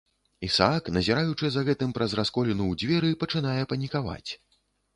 Ісаак, 0.45 0.87
назіраючы 0.95 1.51
за 1.57 1.63
гэтым 1.67 1.93
праз 1.99 2.17
расколіну 2.21 2.63
ў 2.73 2.81
дзверы, 2.81 3.15
пачынае 3.25 3.61
панікаваць. 3.77 4.31